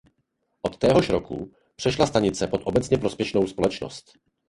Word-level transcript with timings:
Od 0.61 0.77
téhož 0.77 1.09
roku 1.09 1.51
přešla 1.75 2.07
stanice 2.07 2.47
pod 2.47 2.61
obecně 2.65 2.97
prospěšnou 2.97 3.47
společnost. 3.47 4.11